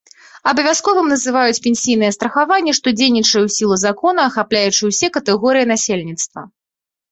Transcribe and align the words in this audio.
Абавязковым 0.51 1.11
называюць 1.13 1.59
пенсійнае 1.65 2.09
страхаванне, 2.17 2.73
што 2.79 2.95
дзейнічае 2.97 3.29
ў 3.45 3.49
сілу 3.57 3.75
закона, 3.85 4.27
ахапляючы 4.33 4.81
ўсе 4.95 5.13
катэгорыі 5.21 5.71
насельніцтва. 5.77 6.41